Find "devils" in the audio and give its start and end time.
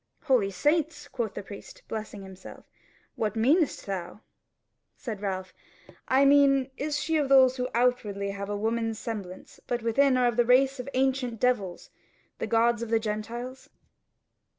11.39-11.91